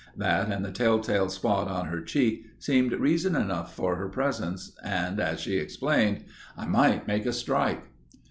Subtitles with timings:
[0.17, 5.19] That and the telltale spot on her cheek seemed reason enough for her presence and,
[5.19, 6.23] as she explained,
[6.57, 7.83] "I might make a strike."